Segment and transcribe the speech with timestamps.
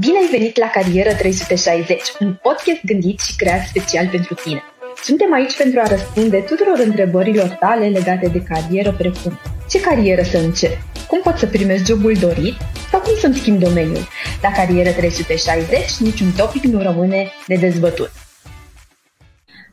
[0.00, 4.62] Bine ai venit la Carieră 360, un podcast gândit și creat special pentru tine.
[5.02, 10.38] Suntem aici pentru a răspunde tuturor întrebărilor tale legate de carieră, precum ce carieră să
[10.38, 10.78] încep,
[11.08, 12.54] cum pot să primesc jobul dorit
[12.90, 14.08] sau cum să-mi schimb domeniul.
[14.42, 18.10] La Carieră 360 niciun topic nu rămâne de dezbătut.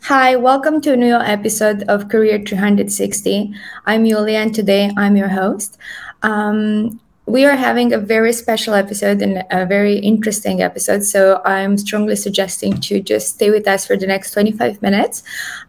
[0.01, 3.49] Hi, welcome to a new episode of Career 360.
[3.85, 5.75] I'm Yulia, and today I'm your host.
[6.23, 11.04] Um, we are having a very special episode and a very interesting episode.
[11.04, 15.23] So I'm strongly suggesting to just stay with us for the next 25 minutes.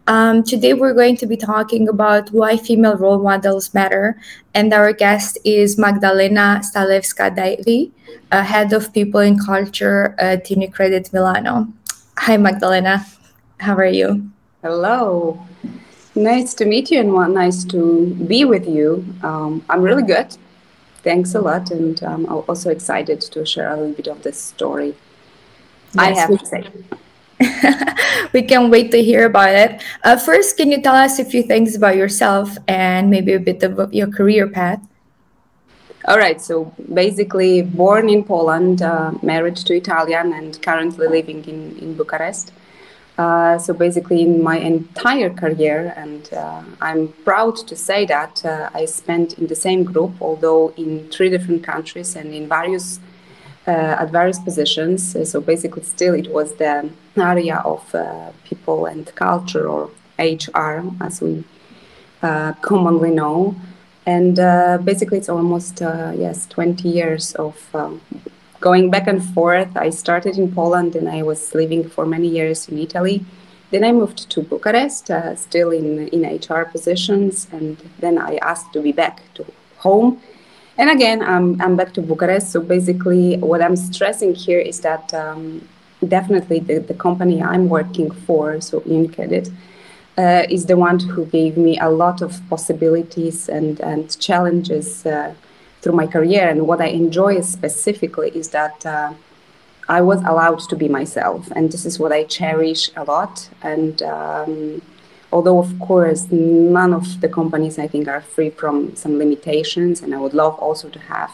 [0.06, 4.20] Um, today we're going to be talking about why female role models matter.
[4.54, 7.90] And our guest is Magdalena Stalewska Davi,
[8.30, 11.66] head of people and culture at UniCredit Milano.
[12.18, 13.04] Hi, Magdalena.
[13.58, 14.30] How are you?
[14.62, 15.44] Hello.
[16.14, 19.04] Nice to meet you and nice to be with you.
[19.24, 20.36] Um, I'm really good
[21.08, 21.70] thanks a lot.
[21.70, 24.94] And um, I'm also excited to share a little bit of this story.
[25.94, 26.62] Yes, I have to say.
[28.34, 29.82] we can't wait to hear about it.
[30.04, 33.62] Uh, first, can you tell us a few things about yourself and maybe a bit
[33.62, 34.82] of your career path?
[36.04, 36.40] All right.
[36.40, 42.52] So basically, born in Poland, uh, married to Italian, and currently living in, in Bucharest.
[43.18, 48.70] Uh, so basically, in my entire career, and uh, I'm proud to say that uh,
[48.72, 53.00] I spent in the same group, although in three different countries and in various
[53.66, 55.16] uh, at various positions.
[55.16, 57.82] Uh, so basically, still it was the area of
[58.44, 61.42] people and culture, or HR, as we
[62.62, 63.56] commonly know.
[64.06, 64.36] And
[64.84, 68.00] basically, it's almost yes, 20 years of um,
[68.60, 69.76] going back and forth.
[69.76, 73.24] I started in Poland and I was living for many years in Italy.
[73.70, 78.72] Then I moved to Bucharest, uh, still in, in HR positions, and then I asked
[78.72, 79.44] to be back to
[79.76, 80.20] home.
[80.78, 82.50] And again, I'm, I'm back to Bucharest.
[82.50, 85.68] So basically, what I'm stressing here is that um,
[86.06, 89.52] definitely the, the company I'm working for, so UniCredit,
[90.16, 95.04] uh, is the one who gave me a lot of possibilities and, and challenges.
[95.04, 95.34] Uh,
[95.80, 96.48] through my career.
[96.48, 99.12] And what I enjoy specifically is that uh,
[99.88, 103.48] I was allowed to be myself, and this is what I cherish a lot.
[103.62, 104.82] And um,
[105.32, 110.14] although, of course, none of the companies I think are free from some limitations, and
[110.14, 111.30] I would love also to have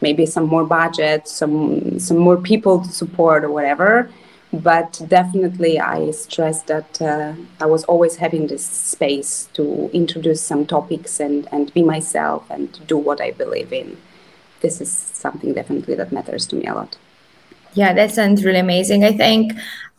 [0.00, 4.10] maybe some more budget, some some more people to support or whatever
[4.58, 10.66] but definitely I stress that uh, I was always having this space to introduce some
[10.66, 13.96] topics and, and be myself and do what I believe in.
[14.60, 16.96] This is something definitely that matters to me a lot.
[17.74, 19.04] Yeah, that sounds really amazing.
[19.04, 19.52] I think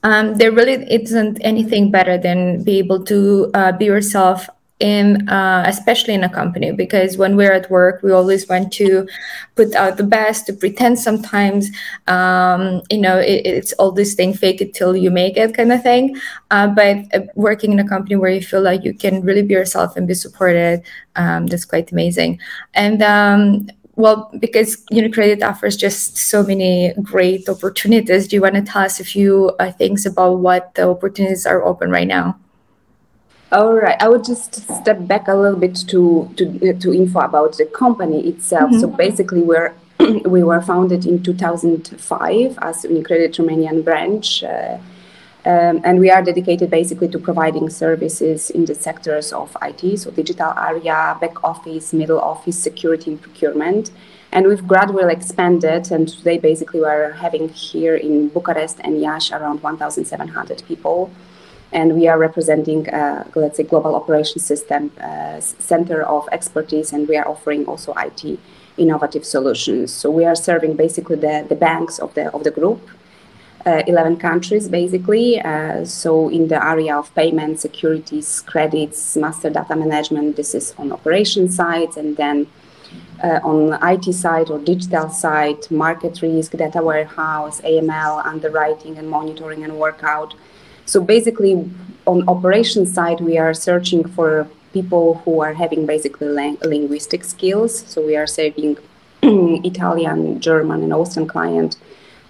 [0.04, 4.50] um, there really isn't anything better than be able to uh, be yourself
[4.80, 9.08] in uh, especially in a company because when we're at work we always want to
[9.56, 11.70] put out the best to pretend sometimes
[12.08, 15.72] um, you know it, it's all this thing fake it till you make it kind
[15.72, 16.16] of thing
[16.52, 19.54] uh, but uh, working in a company where you feel like you can really be
[19.54, 20.84] yourself and be supported
[21.16, 22.38] um, that's quite amazing
[22.74, 28.42] and um, well, because you know UniCredit offers just so many great opportunities, do you
[28.42, 32.08] want to tell us a few uh, things about what the opportunities are open right
[32.08, 32.38] now?
[33.52, 37.58] All right, I would just step back a little bit to to to info about
[37.58, 38.72] the company itself.
[38.72, 38.80] Mm-hmm.
[38.80, 39.76] So basically, we're
[40.26, 44.44] we were founded in 2005 as UniCredit Romanian branch.
[44.44, 44.78] Uh,
[45.46, 50.10] um, and we are dedicated basically to providing services in the sectors of IT, so
[50.10, 53.92] digital area, back office, middle office, security, and procurement.
[54.32, 59.62] And we've gradually expanded, and today basically we're having here in Bucharest and Iași around
[59.62, 61.12] 1,700 people
[61.76, 67.08] and we are representing, uh, let's say, global operation system uh, center of expertise, and
[67.08, 68.40] we are offering also IT
[68.78, 69.92] innovative solutions.
[69.92, 72.82] So we are serving basically the, the banks of the of the group.
[73.66, 75.42] Uh, 11 countries basically.
[75.42, 80.92] Uh, so, in the area of payments, securities, credits, master data management, this is on
[80.92, 82.46] operation side, and then
[83.24, 83.58] uh, on
[83.92, 90.36] IT side or digital side, market risk, data warehouse, AML, underwriting and monitoring and workout.
[90.86, 91.70] So basically,
[92.06, 97.86] on operation side, we are searching for people who are having basically lang- linguistic skills.
[97.88, 98.78] So we are serving
[99.24, 101.78] Italian, German, and Austrian client.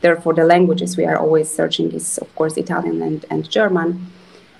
[0.01, 4.11] Therefore, the languages we are always searching is, of course, Italian and, and German.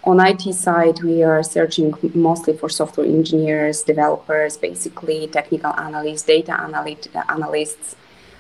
[0.04, 6.54] On IT side, we are searching mostly for software engineers, developers, basically technical analysts, data
[6.62, 7.96] analyst, analysts,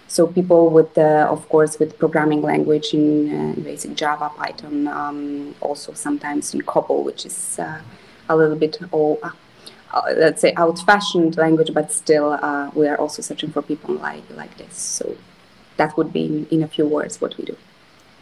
[0.07, 5.55] so people with, uh, of course, with programming language in uh, basic Java, Python, um,
[5.61, 7.81] also sometimes in COBOL, which is uh,
[8.29, 9.31] a little bit old, uh,
[9.93, 12.39] uh, let's say old-fashioned language, but still
[12.75, 14.77] we are also searching for people like like this.
[14.77, 15.17] So
[15.77, 17.57] that would be in, in a few words what we do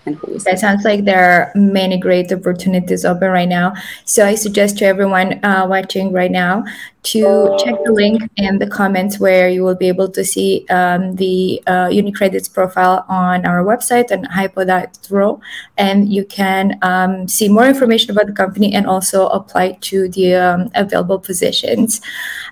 [0.05, 3.73] and who is that sounds like there are many great opportunities open right now.
[4.05, 6.65] So i suggest to everyone uh, watching right now
[7.03, 11.15] to check the link in the comments where you will be able to see um,
[11.17, 15.41] the uh, unicredit's profile on our website and hipo.ro
[15.77, 20.33] and you can um, see more information about the company and also apply to the
[20.35, 21.99] um, available positions.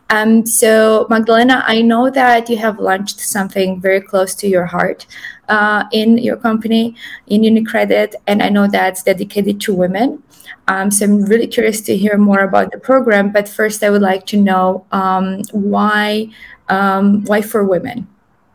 [0.10, 5.06] Um, so magdalena i know that you have launched something very close to your heart
[5.52, 6.96] uh, in your company
[7.28, 10.24] in UniCredit, and I know that's dedicated to women.
[10.68, 13.32] Um, so I'm really curious to hear more about the program.
[13.32, 16.30] But first, I would like to know um, why
[16.70, 18.08] um, why for women.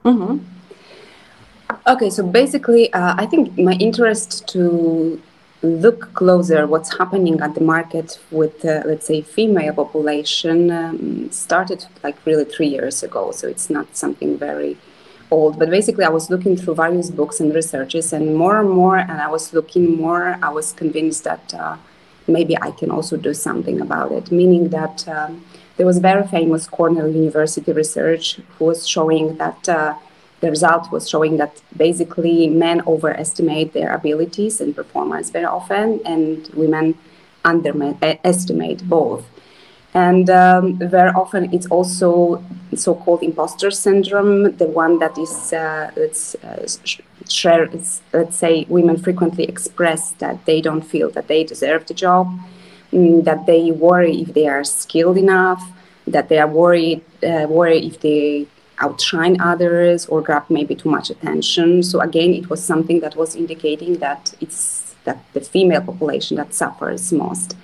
[0.05, 0.39] Mm-hmm.
[1.87, 5.21] Okay, so basically, uh, I think my interest to
[5.63, 11.87] look closer what's happening at the market with uh, let's say female population um, started
[12.05, 14.77] like really three years ago so it's not something very
[15.31, 18.97] old, but basically I was looking through various books and researches, and more and more,
[18.97, 20.39] and I was looking more.
[20.43, 21.77] I was convinced that uh,
[22.27, 24.31] maybe I can also do something about it.
[24.31, 25.45] Meaning that um,
[25.77, 29.95] there was very famous Cornell University research who was showing that uh,
[30.41, 36.49] the result was showing that basically men overestimate their abilities and performance very often, and
[36.55, 36.97] women
[37.45, 39.25] underestimate both.
[39.97, 42.45] And um, very often it's also
[42.75, 46.67] so-called imposter syndrome, the one that is, uh, let's, uh,
[47.31, 47.67] share,
[48.13, 52.27] let's say women frequently express that they don't feel that they deserve the job,
[52.93, 55.63] mm, that they worry if they are skilled enough,
[56.07, 58.47] that they are worried, uh, worry if they
[58.79, 61.83] outshine others or grab maybe too much attention.
[61.83, 66.53] So again, it was something that was indicating that it's that the female population that
[66.53, 67.57] suffers most.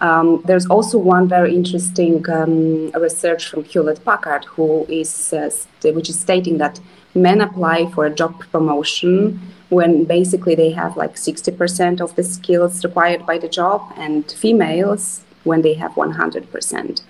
[0.00, 5.50] Um, there's also one very interesting um, research from Hewlett Packard, who is uh,
[5.82, 6.80] which is stating that
[7.14, 12.84] men apply for a job promotion when basically they have like 60% of the skills
[12.84, 17.02] required by the job, and females when they have 100%.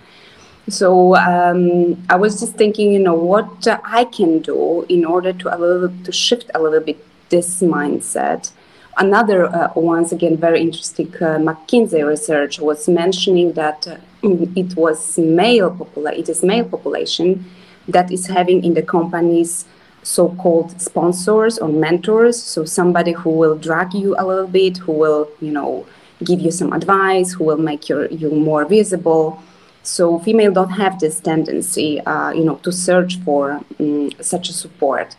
[0.69, 5.57] So um, I was just thinking, you know, what I can do in order to
[5.57, 8.51] a little to shift a little bit this mindset
[8.97, 15.19] Another, uh, once again, very interesting uh, McKinsey research was mentioning that uh, it was
[15.19, 17.45] male popula- it is male population
[17.89, 19.65] that is having in the companies
[20.05, 22.41] so-called sponsors or mentors.
[22.41, 25.87] So somebody who will drag you a little bit, who will, you know,
[26.23, 29.43] give you some advice, who will make your, you more visible.
[29.83, 34.53] So female don't have this tendency, uh, you know, to search for um, such a
[34.53, 35.17] support.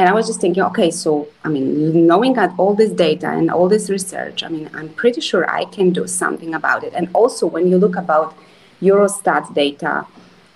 [0.00, 3.50] And I was just thinking, okay, so I mean, knowing that all this data and
[3.50, 6.94] all this research, I mean, I'm pretty sure I can do something about it.
[6.94, 8.34] And also, when you look about
[8.80, 10.06] Eurostat data,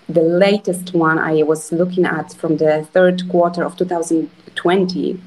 [0.08, 5.20] the latest one I was looking at from the third quarter of 2020,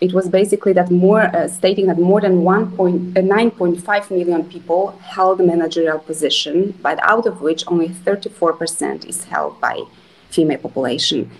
[0.00, 5.40] it was basically that more uh, stating that more than 1.9.5 uh, million people held
[5.40, 9.84] a managerial position, but out of which only 34% is held by
[10.28, 11.30] female population.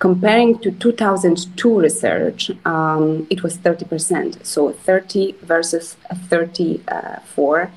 [0.00, 4.44] Comparing to 2002 research, um, it was 30%.
[4.46, 5.98] So 30 versus
[6.30, 7.70] 34,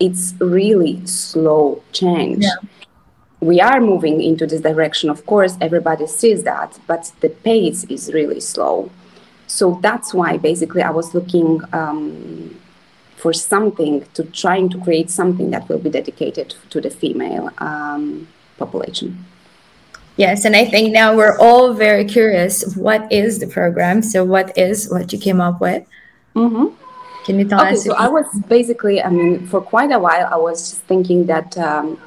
[0.00, 2.42] it's really slow change.
[2.42, 2.68] Yeah.
[3.40, 8.12] We are moving into this direction, of course, everybody sees that, but the pace is
[8.12, 8.90] really slow.
[9.46, 12.58] So that's why basically I was looking um,
[13.14, 18.26] for something to trying to create something that will be dedicated to the female um,
[18.56, 19.24] population.
[20.18, 22.76] Yes, and I think now we're all very curious.
[22.76, 24.02] What is the program?
[24.02, 25.86] So, what is what you came up with?
[26.34, 26.74] Mm-hmm.
[27.24, 27.84] Can you tell okay, us?
[27.84, 31.56] So, I was basically, I mean, for quite a while, I was just thinking that.
[31.56, 31.98] Um,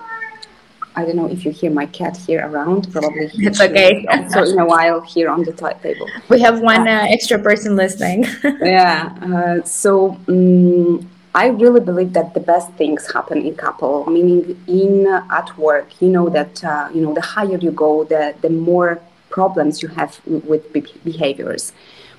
[0.94, 2.91] I don't know if you hear my cat here around.
[2.91, 4.06] Probably it's okay.
[4.27, 6.06] So in a while here on the table.
[6.27, 8.25] We have one uh, extra person listening.
[8.44, 9.15] yeah.
[9.22, 15.07] Uh, so um, I really believe that the best things happen in couple, meaning in
[15.07, 16.01] uh, at work.
[16.01, 19.88] You know that uh, you know the higher you go, the the more problems you
[19.88, 21.71] have with be- behaviors,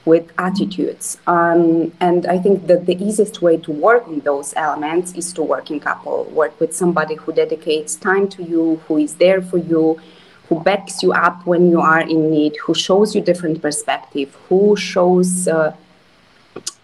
[0.06, 1.18] with attitudes.
[1.26, 5.42] Um, and I think that the easiest way to work on those elements is to
[5.42, 6.24] work in couple.
[6.24, 10.00] Work with somebody who dedicates time to you, who is there for you,
[10.48, 14.74] who backs you up when you are in need, who shows you different perspective, who
[14.74, 15.76] shows uh,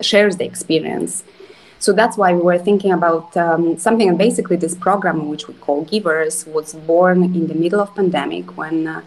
[0.02, 1.24] shares the experience
[1.78, 4.08] so that's why we were thinking about um, something.
[4.08, 8.56] And basically, this program, which we call Givers, was born in the middle of pandemic
[8.56, 9.02] when uh,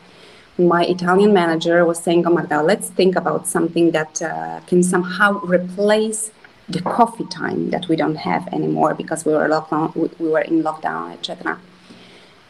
[0.58, 5.40] my Italian manager was saying, "Oh, Magda, let's think about something that uh, can somehow
[5.42, 6.32] replace
[6.70, 10.42] the coffee time that we don't have anymore because we were lockdown, we, we were
[10.42, 11.60] in lockdown, etc."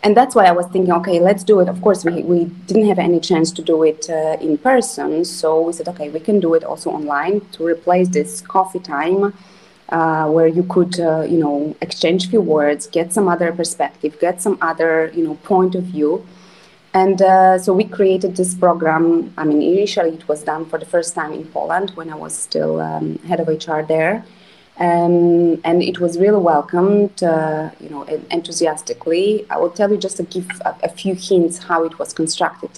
[0.04, 1.70] and that's why I was thinking, okay, let's do it.
[1.70, 5.62] Of course, we, we didn't have any chance to do it uh, in person, so
[5.62, 9.34] we said, okay, we can do it also online to replace this coffee time.
[9.92, 14.18] Uh, where you could, uh, you know, exchange a few words, get some other perspective,
[14.22, 16.26] get some other, you know, point of view,
[16.94, 19.34] and uh, so we created this program.
[19.38, 22.34] I mean, initially it was done for the first time in Poland when I was
[22.34, 24.26] still um, head of HR there,
[24.78, 29.46] um, and it was really welcomed, uh, you know, enthusiastically.
[29.50, 32.72] I will tell you just to give a, a, few hints how it was constructed,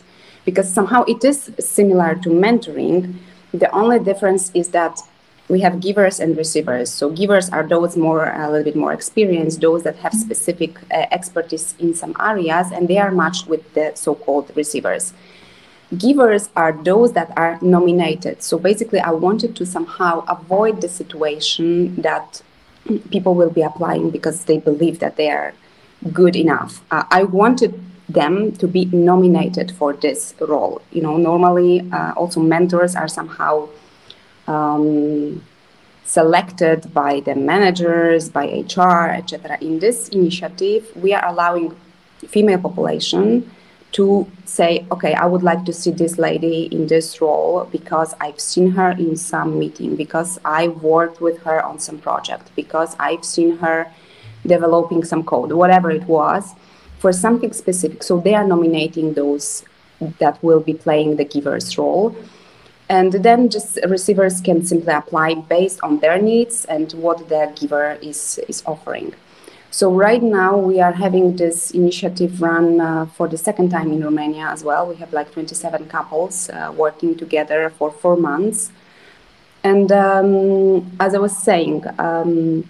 [0.45, 3.15] because somehow it is similar to mentoring.
[3.51, 4.99] The only difference is that
[5.49, 6.89] we have givers and receivers.
[6.89, 11.05] So givers are those more a little bit more experienced, those that have specific uh,
[11.11, 15.13] expertise in some areas, and they are matched with the so-called receivers.
[15.97, 18.41] Givers are those that are nominated.
[18.41, 22.41] So basically, I wanted to somehow avoid the situation that
[23.11, 25.53] people will be applying because they believe that they are
[26.11, 26.81] good enough.
[26.89, 30.81] Uh, I wanted them to be nominated for this role.
[30.91, 33.69] You know, normally uh, also mentors are somehow
[34.47, 35.43] um,
[36.05, 39.57] selected by the managers, by HR, etc.
[39.61, 41.75] In this initiative, we are allowing
[42.27, 43.49] female population
[43.93, 48.39] to say, okay, I would like to see this lady in this role because I've
[48.39, 53.23] seen her in some meeting, because I worked with her on some project, because I've
[53.23, 53.91] seen her
[54.45, 56.53] developing some code, whatever it was,
[56.97, 58.01] for something specific.
[58.01, 59.63] So they are nominating those
[60.19, 62.15] that will be playing the giver's role.
[62.89, 67.97] And then just receivers can simply apply based on their needs and what the giver
[68.01, 69.13] is, is offering.
[69.71, 74.03] So right now we are having this initiative run uh, for the second time in
[74.03, 74.87] Romania as well.
[74.87, 78.71] We have like 27 couples uh, working together for four months.
[79.63, 82.69] And um, as I was saying, um,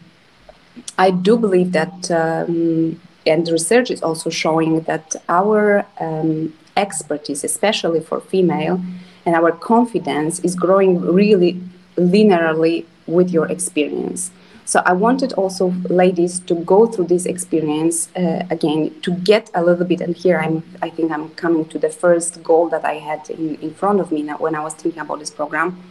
[0.98, 8.00] I do believe that, um, and research is also showing that our um, expertise, especially
[8.00, 8.80] for female,
[9.26, 11.62] and our confidence is growing really
[11.98, 14.32] linearly with your experience.
[14.66, 19.64] So I wanted also ladies to go through this experience uh, again to get a
[19.64, 20.00] little bit.
[20.00, 23.56] And here I'm, I think I'm coming to the first goal that I had in,
[23.56, 25.84] in front of me when I was thinking about this program,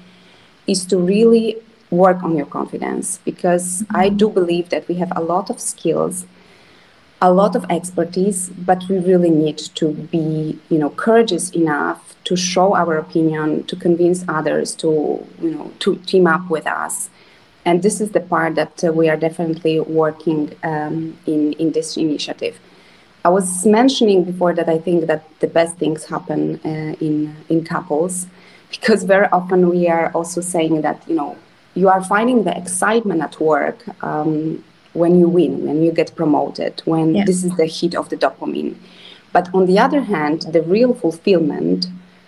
[0.66, 1.58] is to really
[1.90, 6.24] work on your confidence because I do believe that we have a lot of skills,
[7.20, 12.36] a lot of expertise, but we really need to be, you know, courageous enough to
[12.36, 14.90] show our opinion, to convince others to,
[15.44, 17.10] you know, to team up with us
[17.64, 21.96] and this is the part that uh, we are definitely working um, in in this
[21.96, 22.58] initiative.
[23.24, 27.64] I was mentioning before that I think that the best things happen uh, in in
[27.64, 28.26] couples
[28.70, 31.36] because very often we are also saying that you know
[31.74, 34.62] you are finding the excitement at work um,
[34.92, 37.24] when you win, when you get promoted, when yeah.
[37.24, 38.74] this is the hit of the dopamine.
[39.32, 41.86] But on the other hand, the real fulfillment,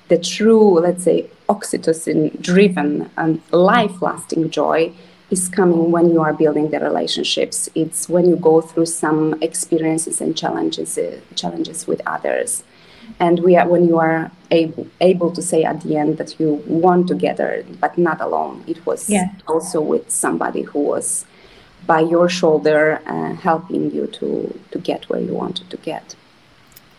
[0.08, 4.92] the true, let's say, oxytocin driven and life lasting joy
[5.30, 7.68] is coming when you are building the relationships.
[7.74, 12.62] It's when you go through some experiences and challenges, uh, challenges with others.
[13.20, 16.62] And we are, when you are able, able to say at the end that you
[16.66, 18.64] won together, but not alone.
[18.66, 19.32] It was yeah.
[19.46, 21.26] also with somebody who was
[21.86, 26.16] by your shoulder, uh, helping you to, to get where you wanted to get.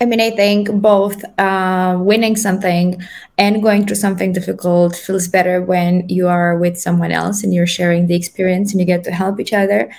[0.01, 3.01] I mean, I think both uh, winning something
[3.37, 7.67] and going through something difficult feels better when you are with someone else and you're
[7.67, 9.89] sharing the experience and you get to help each other.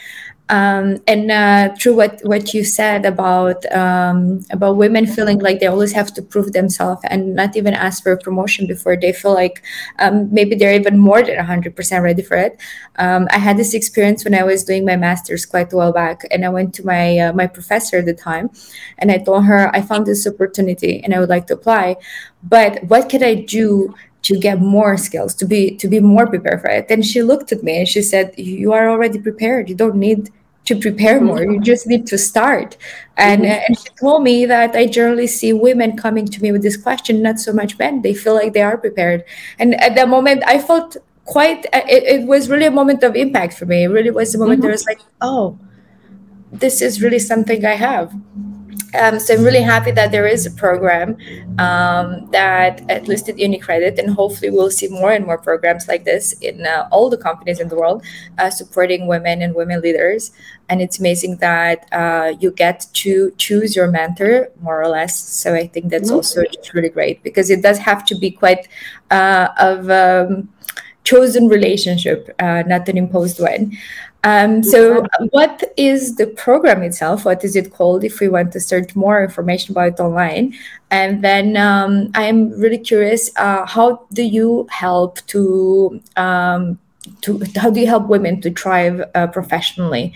[0.48, 5.66] Um, and uh, through what, what you said about um, about women feeling like they
[5.66, 9.34] always have to prove themselves and not even ask for a promotion before they feel
[9.34, 9.62] like
[9.98, 12.60] um, maybe they're even more than 100% ready for it.
[12.96, 16.22] Um, I had this experience when I was doing my master's quite a while back,
[16.30, 18.50] and I went to my uh, my professor at the time,
[18.98, 21.96] and I told her I found this opportunity and I would like to apply,
[22.42, 23.94] but what could I do
[24.26, 26.86] to get more skills to be to be more prepared for it.
[26.90, 29.68] And she looked at me and she said you are already prepared.
[29.68, 30.30] You don't need
[30.64, 31.44] to prepare more.
[31.44, 32.76] You just need to start.
[33.16, 33.62] And, mm-hmm.
[33.68, 37.22] and she told me that i generally see women coming to me with this question
[37.22, 38.02] not so much men.
[38.02, 39.22] They feel like they are prepared.
[39.60, 43.54] And at that moment i felt quite it, it was really a moment of impact
[43.54, 43.84] for me.
[43.84, 44.72] It really was a moment mm-hmm.
[44.72, 45.56] was like oh
[46.52, 48.14] this is really something i have
[48.98, 51.16] um, so I'm really happy that there is a program
[51.58, 56.04] um, that at least at UniCredit, and hopefully we'll see more and more programs like
[56.04, 58.04] this in uh, all the companies in the world,
[58.38, 60.32] uh, supporting women and women leaders.
[60.68, 65.18] And it's amazing that uh, you get to choose your mentor more or less.
[65.18, 66.16] So I think that's mm-hmm.
[66.16, 66.42] also
[66.74, 68.68] really great because it does have to be quite
[69.10, 70.48] uh, of um,
[71.06, 73.72] chosen relationship, uh, not an imposed one.
[74.24, 77.24] Um, so, what is the program itself?
[77.24, 78.02] What is it called?
[78.02, 80.52] If we want to search more information about it online,
[80.90, 86.78] and then um, I'm really curious, uh, how do you help to um,
[87.20, 90.12] to how do you help women to thrive uh, professionally?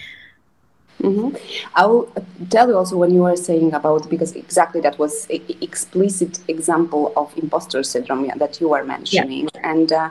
[1.02, 1.36] Mm-hmm.
[1.76, 2.12] I will
[2.50, 7.12] tell you also when you were saying about because exactly that was a explicit example
[7.16, 9.70] of imposter syndrome that you were mentioning, yeah.
[9.70, 10.10] and uh,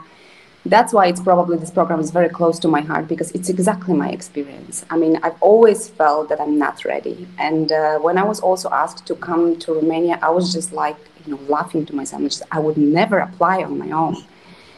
[0.69, 3.93] that's why it's probably this program is very close to my heart because it's exactly
[3.93, 4.85] my experience.
[4.89, 8.69] I mean, I've always felt that I'm not ready, and uh, when I was also
[8.69, 12.21] asked to come to Romania, I was just like you know laughing to myself.
[12.23, 14.15] Just, I would never apply on my own,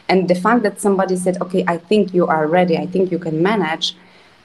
[0.10, 2.78] and the fact that somebody said, "Okay, I think you are ready.
[2.78, 3.96] I think you can manage."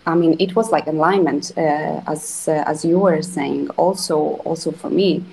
[0.07, 4.71] I mean, it was like alignment, uh, as uh, as you were saying, also also
[4.71, 5.25] for me,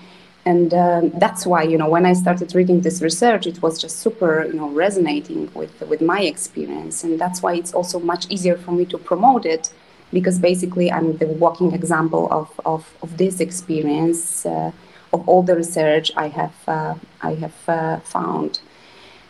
[0.45, 3.99] and um, that's why you know when I started reading this research, it was just
[3.99, 8.57] super you know resonating with with my experience, and that's why it's also much easier
[8.57, 9.71] for me to promote it,
[10.11, 14.71] because basically I'm the walking example of of, of this experience, uh,
[15.13, 18.59] of all the research I have uh, I have uh, found,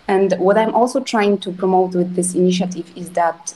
[0.07, 3.53] and what I'm also trying to promote with this initiative is that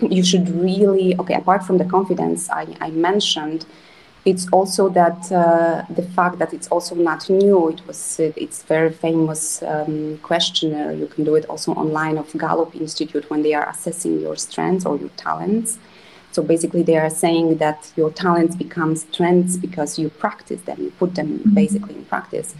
[0.00, 3.64] you should really okay apart from the confidence i, I mentioned
[4.24, 8.90] it's also that uh, the fact that it's also not new it was it's very
[8.90, 13.68] famous um, questionnaire you can do it also online of gallup institute when they are
[13.68, 15.78] assessing your strengths or your talents
[16.32, 20.90] so basically they are saying that your talents become strengths because you practice them you
[20.92, 21.54] put them mm-hmm.
[21.54, 22.54] basically in practice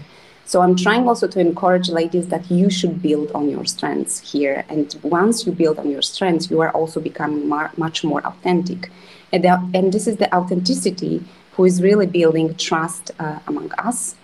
[0.46, 4.64] so I'm trying also to encourage ladies that you should build on your strengths here.
[4.68, 8.90] And once you build on your strengths, you are also becoming mar- much more authentic.
[9.32, 11.24] And, the, and, this is the authenticity
[11.54, 14.16] who is really building trust uh, among us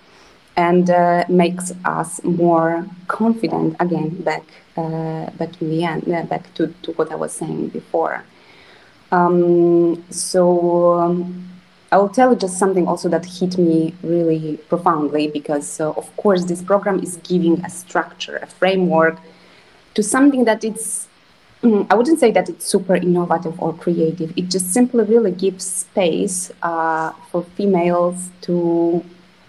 [0.56, 4.44] and uh, makes us more confident again back
[4.76, 8.24] uh, back in the end uh, back to, to what I was saying before.
[9.12, 11.50] Um, so um,
[11.92, 16.14] I will tell you just something also that hit me really profoundly because, uh, of
[16.16, 19.18] course, this program is giving a structure, a framework
[19.94, 21.08] to something that it's,
[21.62, 24.32] I wouldn't say that it's super innovative or creative.
[24.34, 29.04] It just simply really gives space uh, for females to,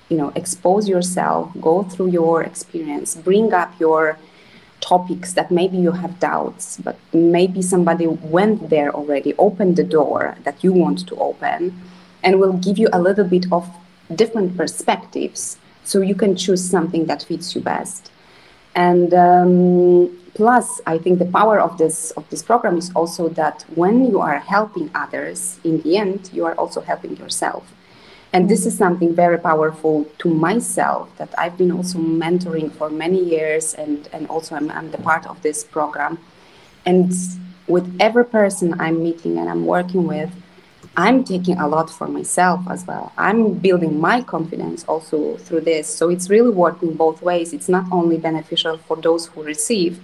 [0.10, 4.17] you know, expose yourself, go through your experience, bring up your
[4.82, 10.36] topics that maybe you have doubts, but maybe somebody went there already, opened the door
[10.43, 11.82] that you want to open
[12.24, 13.69] and will give you a little bit of
[14.15, 18.12] different perspectives so you can choose something that fits you best
[18.75, 23.65] and um, plus i think the power of this of this program is also that
[23.75, 27.73] when you are helping others in the end you are also helping yourself.
[28.34, 33.21] And this is something very powerful to myself that i've been also mentoring for many
[33.21, 36.17] years and and also i'm, I'm the part of this program.
[36.86, 37.12] And
[37.67, 40.31] with every person i'm meeting and i'm working with
[40.97, 43.13] I'm taking a lot for myself as well.
[43.17, 45.88] I'm building my confidence also through this.
[45.88, 47.54] So it's really working both ways.
[47.54, 50.01] It's not only beneficial for those who receive,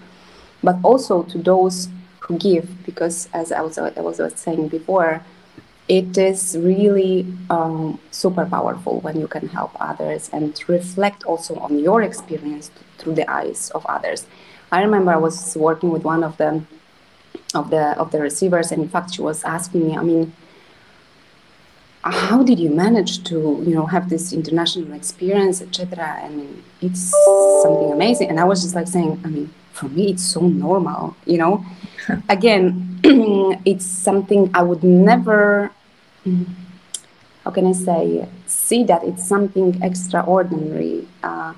[0.63, 1.89] but also to those
[2.21, 2.85] who give.
[2.85, 5.21] Because as I was, I was saying before,
[5.89, 11.79] it is really um, super powerful when you can help others and reflect also on
[11.79, 14.25] your experience through the eyes of others.
[14.71, 16.63] I remember I was working with one of the
[17.53, 19.97] of the of the receivers, and in fact, she was asking me.
[19.97, 20.33] I mean
[22.11, 27.11] how did you manage to you know have this international experience etc i mean it's
[27.63, 28.29] something amazing.
[28.29, 31.65] And i was just like saying i mean for me it's so normal you know?
[32.29, 32.99] Again
[33.65, 35.71] it's something i would never
[37.43, 41.07] how can i say see that it's something extraordinary.
[41.23, 41.53] Uh,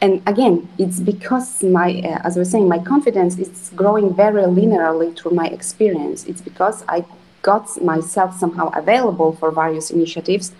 [0.00, 4.42] and again it's because my uh, as i was saying my confidence is growing very
[4.42, 6.24] linearly through my experience.
[6.24, 7.04] It's because i
[7.42, 10.52] got myself somehow available for various initiatives,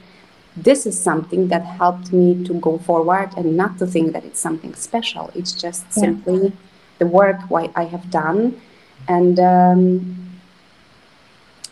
[0.56, 4.40] this is something that helped me to go forward and not to think that it's
[4.40, 5.30] something special.
[5.34, 6.02] It's just yeah.
[6.02, 6.52] simply
[6.98, 8.60] the work why I have done,
[9.06, 10.40] and um,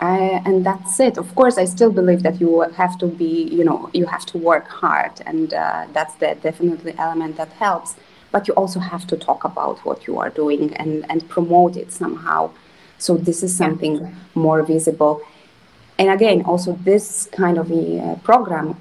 [0.00, 1.18] I, and that's it.
[1.18, 4.38] Of course, I still believe that you have to be, you know, you have to
[4.38, 7.96] work hard, and uh, that's the definitely element that helps.
[8.30, 11.92] But you also have to talk about what you are doing and and promote it
[11.92, 12.50] somehow
[12.98, 15.22] so this is something more visible.
[15.98, 18.76] And again, also this kind of a uh, program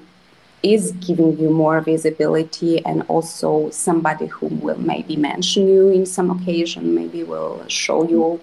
[0.63, 6.32] is giving you more visibility and also somebody who will maybe mention you in some
[6.32, 8.41] occasion, maybe will show you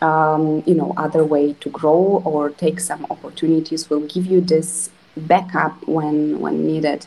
[0.00, 4.90] um, you know other way to grow or take some opportunities will give you this
[5.16, 7.06] backup when when needed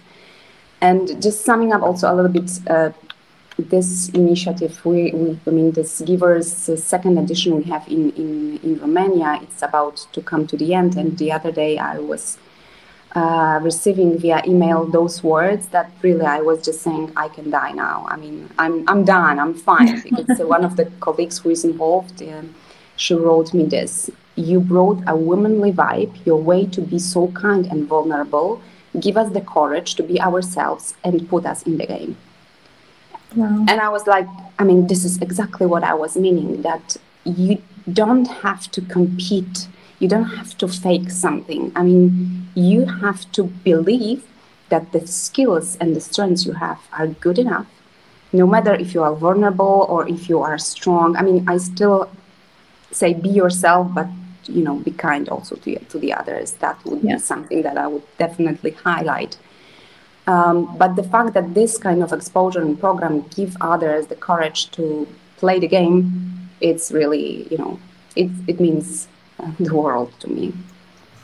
[0.81, 2.91] and just summing up also a little bit uh,
[3.61, 8.59] this initiative, we, we, I mean, this Givers uh, second edition we have in, in,
[8.63, 10.95] in Romania, it's about to come to the end.
[10.95, 12.37] And the other day I was
[13.15, 17.71] uh, receiving via email those words that really I was just saying, I can die
[17.71, 18.05] now.
[18.09, 20.01] I mean, I'm, I'm done, I'm fine.
[20.03, 22.43] because one of the colleagues who is involved, uh,
[22.95, 24.09] she wrote me this.
[24.35, 28.61] You brought a womanly vibe, your way to be so kind and vulnerable.
[28.99, 32.17] Give us the courage to be ourselves and put us in the game.
[33.35, 33.65] Wow.
[33.67, 37.61] And I was like, I mean, this is exactly what I was meaning that you
[37.91, 39.67] don't have to compete,
[39.99, 41.71] you don't have to fake something.
[41.75, 44.25] I mean, you have to believe
[44.69, 47.67] that the skills and the strengths you have are good enough,
[48.31, 51.15] no matter if you are vulnerable or if you are strong.
[51.15, 52.09] I mean, I still
[52.91, 54.07] say be yourself, but
[54.43, 56.53] you know, be kind also to to the others.
[56.53, 57.15] That would yeah.
[57.15, 59.37] be something that I would definitely highlight
[60.29, 64.69] um, but the fact that this kind of exposure and program give others the courage
[64.77, 67.79] to play the game, it's really, you know,
[68.15, 69.07] it, it means
[69.59, 70.53] the world to me.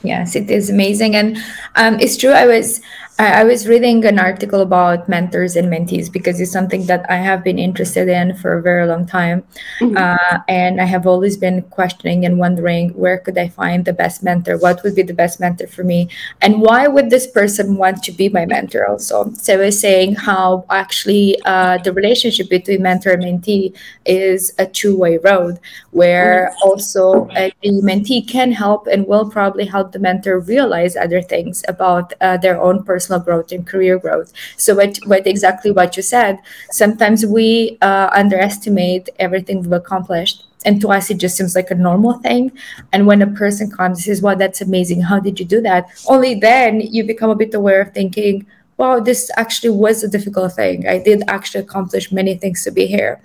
[0.01, 1.15] Yes, it is amazing.
[1.15, 1.37] And
[1.75, 2.31] um, it's true.
[2.31, 2.81] I was
[3.17, 7.45] I, was reading an article about mentors and mentees because it's something that I have
[7.45, 9.43] been interested in for a very long time.
[9.79, 9.95] Mm-hmm.
[9.95, 14.21] Uh, and I have always been questioning and wondering where could I find the best
[14.21, 14.57] mentor?
[14.57, 16.09] What would be the best mentor for me?
[16.41, 19.31] And why would this person want to be my mentor also?
[19.35, 23.73] So I was saying how actually uh, the relationship between mentor and mentee
[24.05, 25.59] is a two way road
[25.91, 26.69] where mm-hmm.
[26.69, 31.63] also uh, the mentee can help and will probably help the mentor realize other things
[31.69, 34.31] about uh, their own personal personal growth and career growth.
[34.57, 36.39] So, what, what exactly what you said,
[36.71, 40.43] sometimes we uh, underestimate everything we've accomplished.
[40.65, 42.51] And to us, it just seems like a normal thing.
[42.91, 45.01] And when a person comes and says, Wow, that's amazing.
[45.01, 45.87] How did you do that?
[46.07, 50.53] Only then you become a bit aware of thinking, Wow, this actually was a difficult
[50.53, 50.87] thing.
[50.87, 53.21] I did actually accomplish many things to be here.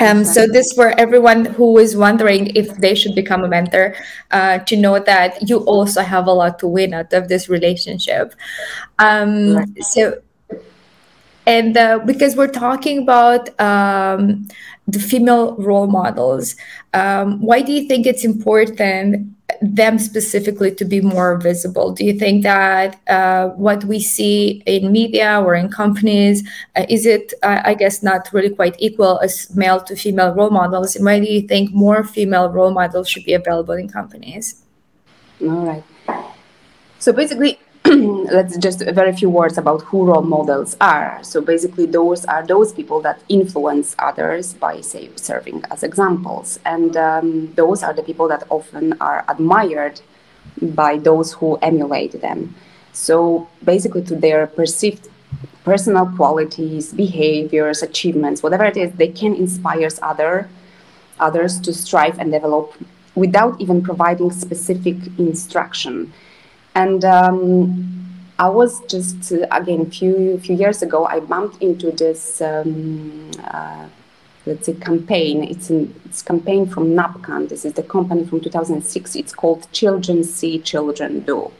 [0.00, 3.94] Um, so this for everyone who is wondering if they should become a mentor,
[4.30, 8.34] uh, to know that you also have a lot to win out of this relationship.
[8.98, 10.20] Um, so,
[11.46, 14.48] and uh, because we're talking about um,
[14.86, 16.56] the female role models,
[16.92, 21.92] um, why do you think it's important them specifically to be more visible?
[21.92, 27.06] Do you think that uh, what we see in media or in companies uh, is
[27.06, 30.96] it, uh, I guess, not really quite equal as male to female role models?
[30.96, 34.62] And why do you think more female role models should be available in companies?
[35.42, 35.84] All right.
[36.98, 37.58] So basically,
[38.32, 41.20] let's just a very few words about who role models are.
[41.22, 46.96] So basically, those are those people that influence others by, say, serving as examples, and
[46.96, 50.00] um, those are the people that often are admired
[50.60, 52.54] by those who emulate them.
[52.92, 55.08] So basically, to their perceived
[55.64, 60.48] personal qualities, behaviors, achievements, whatever it is, they can inspire other
[61.20, 62.74] others to strive and develop
[63.14, 66.12] without even providing specific instruction.
[66.76, 68.06] And um,
[68.38, 71.06] I was just uh, again few few years ago.
[71.06, 73.86] I bumped into this um, uh,
[74.44, 75.42] let's say campaign.
[75.42, 77.48] It's a it's campaign from NAPCAN.
[77.48, 79.16] This is the company from 2006.
[79.16, 81.50] It's called Children See, Children Do.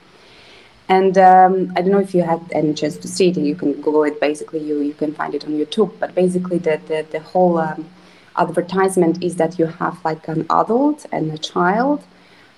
[0.87, 3.39] And um, I don't know if you had any chance to see it.
[3.39, 4.21] You can Google it.
[4.21, 5.93] Basically, you you can find it on YouTube.
[5.99, 7.89] But basically, the the, the whole um,
[8.37, 12.05] advertisement is that you have like an adult and a child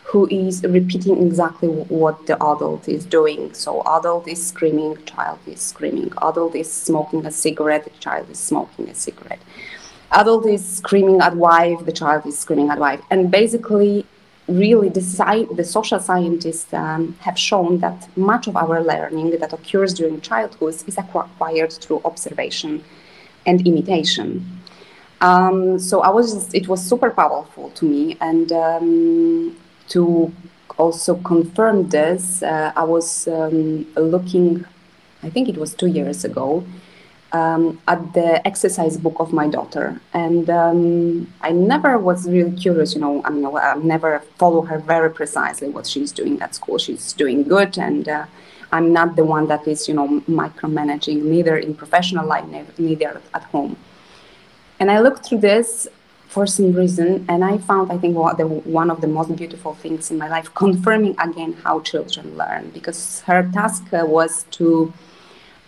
[0.08, 3.52] who is repeating exactly what the adult is doing.
[3.52, 6.10] So adult is screaming, child is screaming.
[6.22, 9.42] Adult is smoking a cigarette, child is smoking a cigarette.
[10.12, 13.02] Adult is screaming at wife, the child is screaming at wife.
[13.10, 14.06] And basically,
[14.48, 19.52] really, the, sci- the social scientists um, have shown that much of our learning that
[19.52, 22.82] occurs during childhood is acquired through observation
[23.44, 24.62] and imitation.
[25.20, 29.56] Um, so I was, just, it was super powerful to me, and um,
[29.88, 30.33] to
[30.79, 34.64] also confirm this, uh, I was um, looking,
[35.22, 36.64] I think it was two years ago,
[37.33, 40.01] um, at the exercise book of my daughter.
[40.14, 44.79] And um, I never was really curious, you know, I mean, I never follow her
[44.79, 46.79] very precisely what she's doing at school.
[46.79, 48.27] She's doing good, and uh,
[48.72, 52.46] I'm not the one that is, you know, micromanaging, neither in professional life,
[52.79, 53.77] neither at home.
[54.81, 55.88] And I looked through this
[56.28, 60.10] for some reason, and I found, I think, the, one of the most beautiful things
[60.10, 64.92] in my life, confirming again how children learn, because her task uh, was to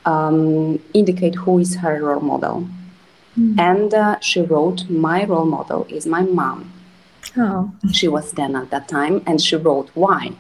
[0.05, 2.68] um, indicate who is her role model.
[3.38, 3.59] Mm.
[3.59, 6.73] And uh, she wrote, My role model is my mom.
[7.37, 7.73] Oh.
[7.92, 10.33] She was 10 at that time, and she wrote, Why?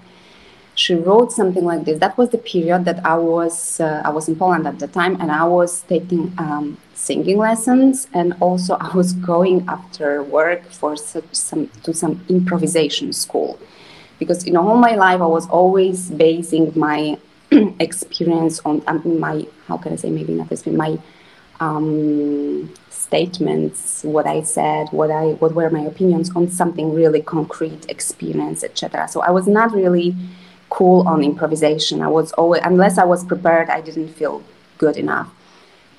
[0.80, 1.98] She wrote something like this.
[1.98, 5.14] That was the period that I was uh, I was in Poland at the time,
[5.20, 10.96] and I was taking um, singing lessons, and also I was going after work for
[10.96, 13.58] some to some improvisation school,
[14.18, 17.18] because in all my life I was always basing my
[17.88, 20.98] experience on um, my how can I say maybe not this my
[21.60, 27.82] um, statements, what I said, what I what were my opinions on something really concrete,
[27.90, 29.08] experience, etc.
[29.08, 30.14] So I was not really
[30.70, 32.00] cool on improvisation.
[32.00, 34.42] I was always unless I was prepared, I didn't feel
[34.78, 35.28] good enough,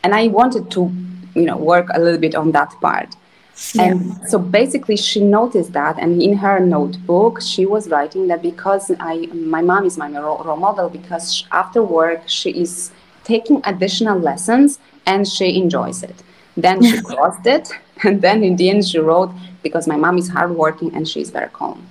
[0.03, 0.91] and I wanted to,
[1.36, 3.15] you know, work a little bit on that part.
[3.75, 3.84] Yeah.
[3.84, 8.91] And so basically, she noticed that, and in her notebook, she was writing that because
[8.99, 12.91] I, my mom is my role model, because after work she is
[13.23, 16.23] taking additional lessons and she enjoys it.
[16.57, 17.69] Then she crossed it,
[18.03, 19.31] and then in the end she wrote
[19.62, 21.88] because my mom is hardworking and she's very calm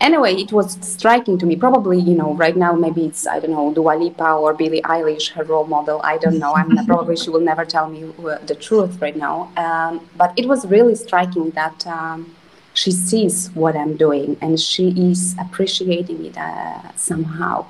[0.00, 1.56] anyway, it was striking to me.
[1.56, 5.30] Probably, you know, right now maybe it's I don't know Dua Lipa or Billie Eilish,
[5.30, 6.00] her role model.
[6.04, 6.54] I don't know.
[6.54, 8.12] I'm probably she will never tell me
[8.46, 9.50] the truth right now.
[9.56, 12.34] Um, but it was really striking that um,
[12.74, 17.66] she sees what I'm doing and she is appreciating it uh, somehow.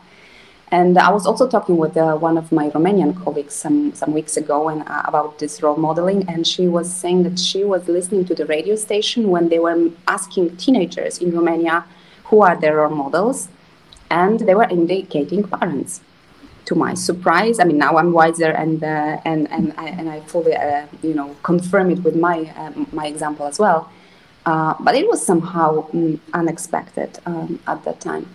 [0.70, 4.36] And I was also talking with uh, one of my Romanian colleagues some, some weeks
[4.36, 8.26] ago and, uh, about this role modeling, and she was saying that she was listening
[8.26, 11.86] to the radio station when they were asking teenagers in Romania
[12.28, 13.48] who are their role models,
[14.10, 16.00] and they were indicating parents.
[16.66, 20.20] To my surprise, I mean now I'm wiser and uh, and and I, and I
[20.20, 23.90] fully uh, you know confirm it with my uh, my example as well.
[24.44, 28.26] Uh, but it was somehow mm, unexpected um, at that time.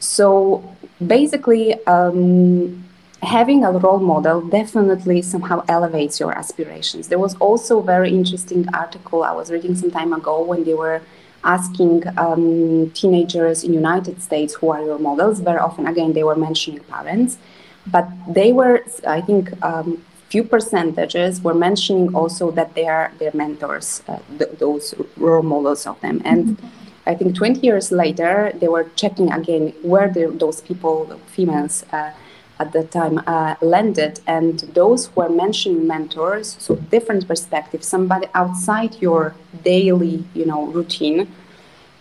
[0.00, 0.64] So
[1.06, 2.84] basically, um,
[3.22, 7.08] having a role model definitely somehow elevates your aspirations.
[7.08, 10.74] There was also a very interesting article I was reading some time ago when they
[10.74, 11.02] were
[11.44, 15.40] asking um, teenagers in United States who are your models.
[15.40, 17.38] Very often, again, they were mentioning parents,
[17.86, 23.32] but they were, I think, um, few percentages were mentioning also that they are their
[23.34, 26.22] mentors, uh, th- those role models of them.
[26.24, 26.58] And.
[27.06, 32.12] I think 20 years later, they were checking again where the, those people, females, uh,
[32.62, 37.86] at the time uh, landed and those who are mentioning mentors so different perspectives.
[37.86, 41.20] Somebody outside your daily you know routine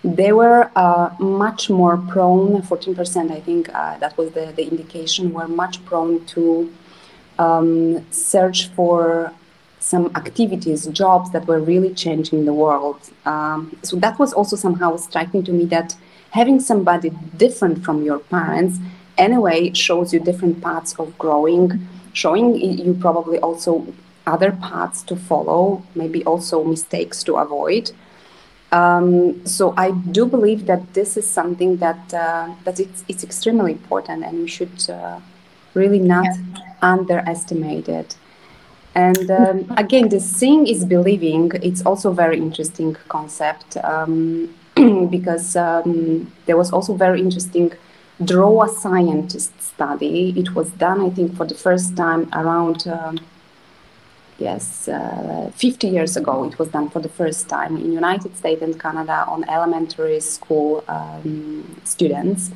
[0.04, 5.34] they were uh, much more prone 14% i think uh, that was the, the indication
[5.34, 6.72] were much prone to
[7.38, 9.34] um, search for
[9.80, 13.00] some activities jobs that were really changing the world.
[13.26, 15.96] Um, so that was also somehow striking to me that
[16.32, 18.78] having somebody different from your parents
[19.20, 23.86] anyway shows you different paths of growing, showing you probably also
[24.26, 27.92] other paths to follow, maybe also mistakes to avoid.
[28.72, 33.72] Um, so I do believe that this is something that uh, that it's, it's extremely
[33.72, 35.20] important, and we should uh,
[35.74, 36.74] really not yeah.
[36.82, 38.16] underestimate it.
[38.96, 41.52] And um, again, the seeing is believing.
[41.64, 44.54] It's also a very interesting concept um,
[45.10, 47.72] because um, there was also very interesting
[48.24, 50.34] draw a scientist study.
[50.38, 53.20] It was done, I think, for the first time around, um,
[54.38, 56.44] yes, uh, 50 years ago.
[56.46, 60.84] It was done for the first time in United States and Canada on elementary school
[60.88, 62.52] um, students.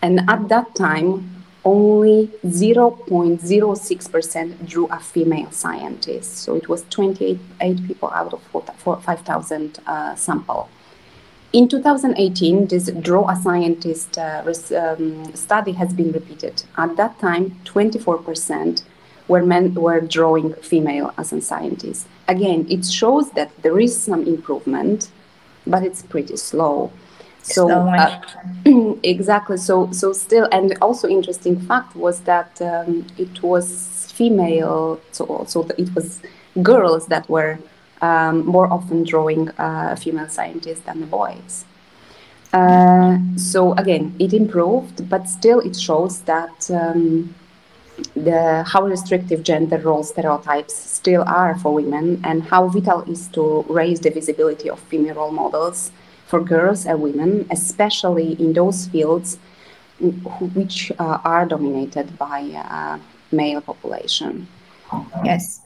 [0.00, 1.30] And at that time,
[1.64, 6.36] only 0.06% drew a female scientist.
[6.38, 8.42] So it was 28 people out of
[9.02, 10.68] 5,000 uh, sample.
[11.54, 14.42] In 2018, this Draw a Scientist uh,
[14.76, 16.64] um, study has been repeated.
[16.76, 18.82] At that time, 24%
[19.28, 22.08] were men were drawing female as a scientist.
[22.26, 25.12] Again, it shows that there is some improvement,
[25.64, 26.90] but it's pretty slow.
[27.42, 28.20] So uh,
[29.04, 29.56] exactly.
[29.56, 35.00] So so still, and also interesting fact was that um, it was female.
[35.12, 36.20] So so it was
[36.62, 37.60] girls that were
[38.04, 41.64] um, more often drawing uh, female scientists than the boys.
[42.52, 47.34] Uh, so again, it improved, but still it shows that um,
[48.28, 53.64] the how restrictive gender role stereotypes still are for women, and how vital is to
[53.80, 55.90] raise the visibility of female role models
[56.30, 59.38] for girls and women, especially in those fields
[60.58, 62.98] which uh, are dominated by uh,
[63.30, 64.46] male population.
[65.24, 65.60] Yes,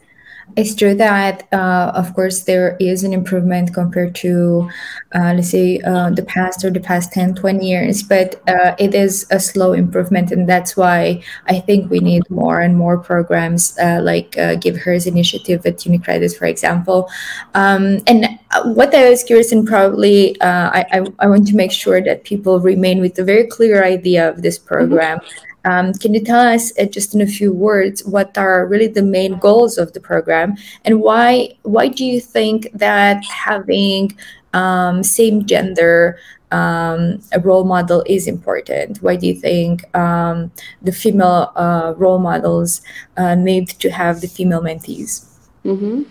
[0.56, 4.68] it's true that, uh, of course, there is an improvement compared to,
[5.14, 8.94] uh, let's say, uh, the past or the past 10, 20 years, but uh, it
[8.94, 10.32] is a slow improvement.
[10.32, 14.76] And that's why I think we need more and more programs uh, like uh, Give
[14.76, 17.08] Hers initiative at UniCredit, for example.
[17.54, 22.02] Um, and what I was curious, and probably I, I, I, want to make sure
[22.02, 25.18] that people remain with a very clear idea of this program.
[25.18, 28.86] Mm-hmm um, can you tell us uh, just in a few words what are really
[28.86, 34.16] the main goals of the program and why why do you think that having
[34.54, 36.18] um, same gender
[36.50, 39.02] um, a role model is important?
[39.02, 40.50] Why do you think um,
[40.82, 42.80] the female uh, role models
[43.16, 45.26] uh, need to have the female mentees?
[45.64, 46.04] Mm-hmm.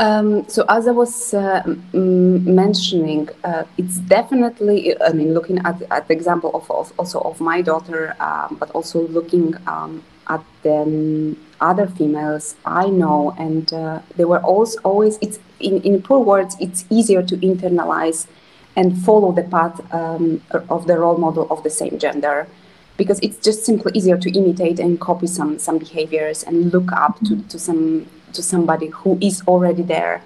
[0.00, 6.08] Um, so as I was uh, mentioning, uh, it's definitely, I mean, looking at, at
[6.08, 11.36] the example of, of also of my daughter, um, but also looking um, at the
[11.60, 16.56] other females I know, and uh, they were always, always it's in, in poor words,
[16.60, 18.26] it's easier to internalize
[18.76, 22.48] and follow the path um, of the role model of the same gender
[22.96, 27.18] because it's just simply easier to imitate and copy some some behaviors and look up
[27.24, 30.22] to, to some to somebody who is already there.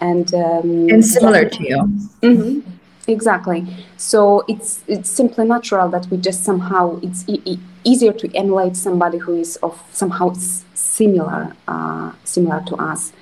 [0.00, 1.76] And um, and similar to you.
[2.22, 2.60] Mm-hmm,
[3.06, 3.66] exactly.
[3.96, 8.76] So it's it's simply natural that we just somehow it's e- e- easier to emulate
[8.76, 10.32] somebody who is of somehow
[10.74, 13.12] similar uh, similar to us.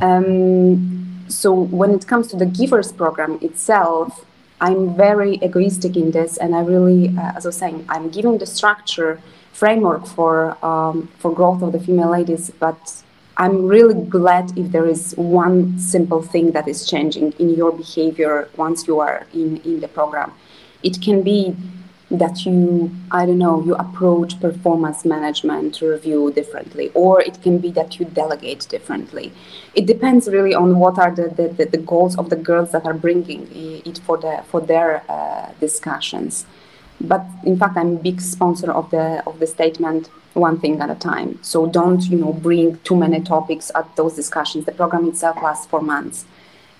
[0.00, 4.24] Um, so when it comes to the givers program itself
[4.60, 8.38] i'm very egoistic in this and i really uh, as i was saying i'm giving
[8.38, 9.20] the structure
[9.52, 13.02] framework for um, for growth of the female ladies but
[13.36, 18.48] I'm really glad if there is one simple thing that is changing in your behavior
[18.56, 20.32] once you are in, in the program.
[20.82, 21.56] It can be
[22.10, 27.70] that you, I don't know, you approach performance management review differently, or it can be
[27.70, 29.32] that you delegate differently.
[29.74, 32.84] It depends really on what are the, the, the, the goals of the girls that
[32.84, 33.48] are bringing
[33.86, 36.44] it for, the, for their uh, discussions.
[37.02, 40.90] But in fact, I'm a big sponsor of the, of the statement one thing at
[40.90, 41.38] a time.
[41.42, 44.64] So don't, you know, bring too many topics at those discussions.
[44.64, 46.24] The program itself lasts four months.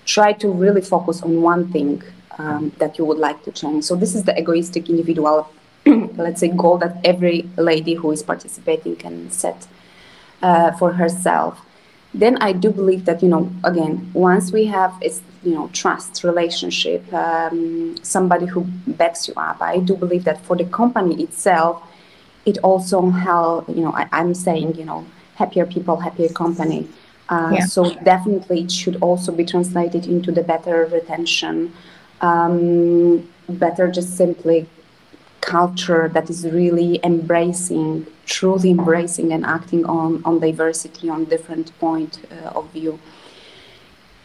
[0.05, 2.03] Try to really focus on one thing
[2.37, 3.83] um, that you would like to change.
[3.83, 5.49] So this is the egoistic individual,
[5.85, 9.67] let's say, goal that every lady who is participating can set
[10.41, 11.63] uh, for herself.
[12.15, 16.23] Then I do believe that you know, again, once we have is you know trust
[16.23, 19.61] relationship, um, somebody who backs you up.
[19.61, 21.83] I do believe that for the company itself
[22.45, 26.87] it also help you know I, am saying you know happier people happier company
[27.29, 27.65] uh, yeah.
[27.65, 31.73] so definitely it should also be translated into the better retention
[32.21, 34.67] um, better just simply
[35.45, 42.13] culture that is really embracing truly embracing and acting on on diversity on different point
[42.31, 42.99] uh, of view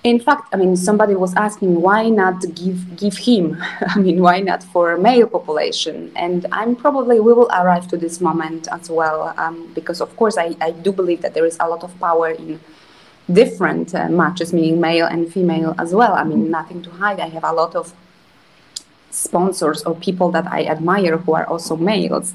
[0.04, 3.56] in fact, I mean, somebody was asking why not give give him?
[3.94, 6.12] I mean, why not for male population?
[6.14, 10.38] And I'm probably we will arrive to this moment as well, um, because of course
[10.38, 12.60] I, I do believe that there is a lot of power in
[13.32, 16.14] different uh, matches, meaning male and female as well.
[16.14, 17.20] I mean, nothing to hide.
[17.20, 17.92] I have a lot of
[19.10, 22.34] sponsors or people that I admire who are also males.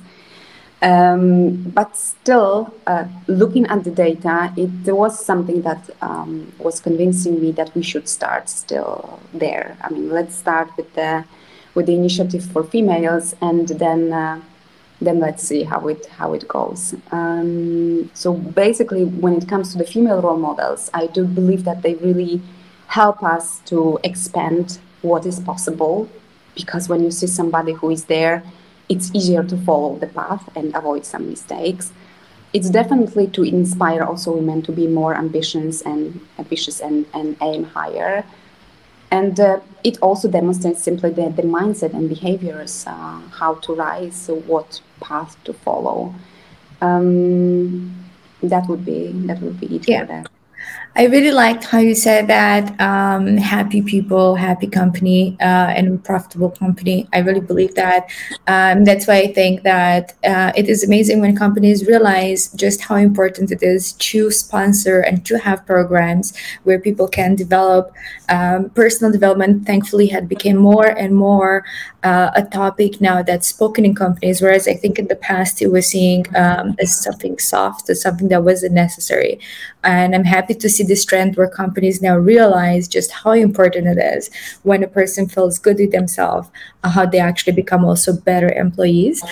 [0.81, 7.41] Um, but still, uh, looking at the data, it was something that um, was convincing
[7.41, 9.77] me that we should start still there.
[9.81, 11.23] I mean, let's start with the
[11.73, 14.41] with the initiative for females, and then uh,
[14.99, 16.93] then let's see how it how it goes.
[17.11, 21.81] Um, so basically, when it comes to the female role models, I do believe that
[21.81, 22.41] they really
[22.87, 26.09] help us to expand what is possible,
[26.55, 28.43] because when you see somebody who is there
[28.89, 31.91] it's easier to follow the path and avoid some mistakes.
[32.53, 37.63] It's definitely to inspire also women to be more ambitious and ambitious and, and aim
[37.63, 38.23] higher.
[39.09, 44.15] And uh, it also demonstrates simply the, the mindset and behaviors, uh, how to rise,
[44.15, 46.13] so what path to follow.
[46.81, 47.95] Um,
[48.41, 50.01] that would be that would be it yeah.
[50.01, 50.32] for that.
[50.95, 56.51] I really liked how you said that um, happy people, happy company, uh, and profitable
[56.51, 57.07] company.
[57.11, 58.11] I really believe that.
[58.45, 62.97] Um, that's why I think that uh, it is amazing when companies realize just how
[62.97, 67.91] important it is to sponsor and to have programs where people can develop
[68.29, 69.65] um, personal development.
[69.65, 71.65] Thankfully, had become more and more
[72.03, 74.41] uh, a topic now that's spoken in companies.
[74.41, 78.27] Whereas I think in the past it was seen um, as something soft, as something
[78.27, 79.39] that wasn't necessary.
[79.83, 83.97] And I'm happy to see this trend where companies now realize just how important it
[83.97, 84.29] is
[84.63, 86.49] when a person feels good with themselves,
[86.83, 89.23] uh, how they actually become also better employees.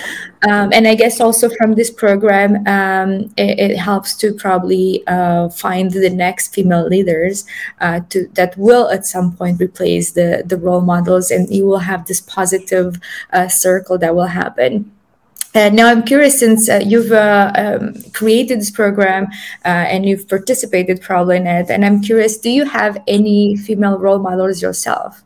[0.48, 5.48] Um, and I guess also from this program, um, it, it, helps to probably uh,
[5.50, 7.44] find the next female leaders
[7.80, 11.78] uh, to that will at some point replace the the role models, and you will
[11.78, 13.00] have this positive
[13.32, 14.90] uh, circle that will happen.
[15.54, 19.26] Uh, now, I'm curious since uh, you've uh, um, created this program
[19.66, 23.98] uh, and you've participated probably in it, and I'm curious, do you have any female
[23.98, 25.22] role models yourself?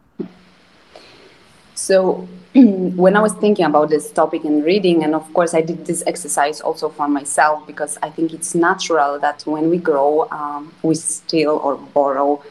[1.77, 5.85] So, when I was thinking about this topic and reading, and of course, I did
[5.85, 10.73] this exercise also for myself because I think it's natural that when we grow, um,
[10.83, 12.43] we steal or borrow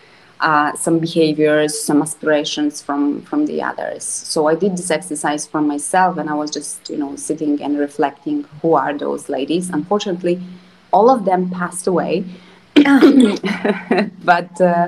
[0.42, 4.04] uh, some behaviors, some aspirations from from the others.
[4.04, 7.80] So I did this exercise for myself, and I was just you know sitting and
[7.80, 9.72] reflecting who are those ladies.
[9.72, 10.40] Unfortunately,
[10.94, 12.26] all of them passed away,
[14.24, 14.62] but.
[14.62, 14.88] Uh,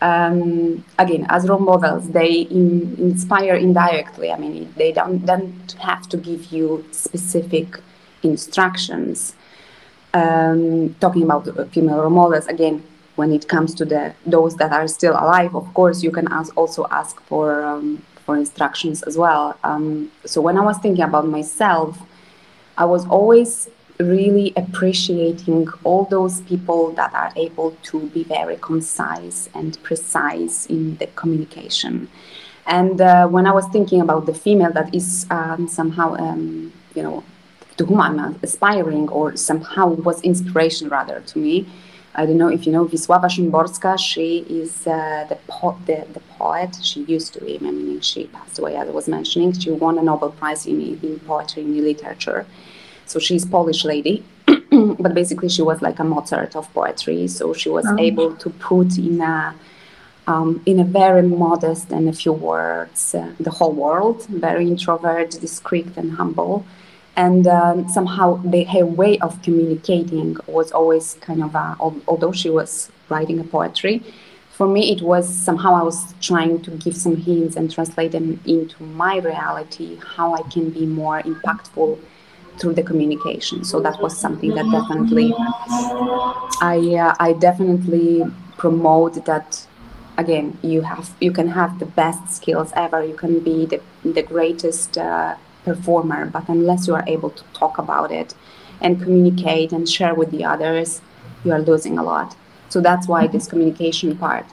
[0.00, 4.32] um, again, as role models, they in, inspire indirectly.
[4.32, 7.78] I mean, they don't, don't have to give you specific
[8.22, 9.34] instructions.
[10.12, 12.82] Um, talking about female role models, again,
[13.16, 16.56] when it comes to the those that are still alive, of course, you can ask,
[16.56, 19.56] also ask for um, for instructions as well.
[19.62, 21.98] Um, so when I was thinking about myself,
[22.78, 23.68] I was always
[24.00, 30.96] really appreciating all those people that are able to be very concise and precise in
[30.96, 32.08] the communication.
[32.66, 37.02] And uh, when I was thinking about the female that is um, somehow, um, you
[37.02, 37.24] know,
[37.76, 41.66] to whom I'm aspiring or somehow was inspiration rather to me,
[42.14, 43.98] I don't know if you know Wisława Szymborska.
[43.98, 46.76] She is uh, the, po- the, the poet.
[46.82, 47.56] She used to be.
[47.56, 48.76] I mean, she passed away.
[48.76, 52.46] As I was mentioning, she won a Nobel Prize in, in poetry in literature.
[53.10, 54.16] So she's Polish lady,
[55.04, 57.28] but basically she was like a Mozart of poetry.
[57.28, 57.98] So she was oh.
[57.98, 59.54] able to put in a
[60.26, 64.26] um, in a very modest and a few words uh, the whole world.
[64.26, 66.64] Very introvert, discreet, and humble
[67.16, 72.48] and um, somehow the, her way of communicating was always kind of a, although she
[72.48, 74.02] was writing a poetry
[74.50, 78.40] for me it was somehow i was trying to give some hints and translate them
[78.46, 81.98] into my reality how i can be more impactful
[82.60, 85.32] through the communication so that was something that definitely
[86.60, 88.22] i uh, i definitely
[88.58, 89.66] promote that
[90.18, 94.22] again you have you can have the best skills ever you can be the, the
[94.22, 95.34] greatest uh,
[95.64, 98.34] performer, but unless you are able to talk about it
[98.80, 101.02] and communicate and share with the others,
[101.44, 102.36] you are losing a lot.
[102.68, 104.46] So that's why this communication part.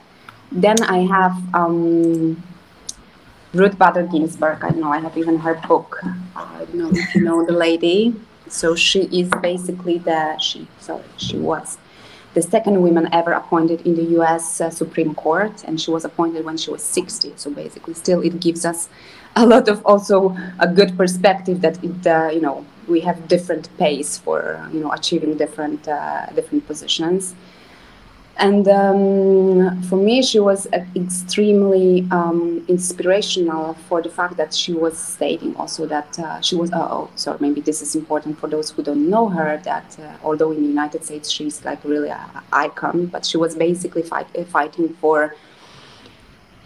[0.50, 2.42] Then I have um,
[3.54, 4.58] Ruth Bader Ginsburg.
[4.62, 6.00] I know, I have even her book.
[6.36, 8.14] I don't know if you know the lady.
[8.48, 11.78] So she is basically the, she, sorry, she was
[12.34, 16.44] the second woman ever appointed in the US uh, Supreme Court, and she was appointed
[16.44, 17.32] when she was 60.
[17.36, 18.88] So basically, still, it gives us
[19.36, 23.68] a lot of also a good perspective that it, uh, you know we have different
[23.78, 24.40] pace for
[24.72, 27.34] you know achieving different uh, different positions
[28.38, 34.96] and um, for me she was extremely um, inspirational for the fact that she was
[34.96, 38.70] stating also that uh, she was uh, oh sorry maybe this is important for those
[38.70, 42.42] who don't know her that uh, although in the united states she's like really an
[42.52, 45.34] icon but she was basically fight, fighting for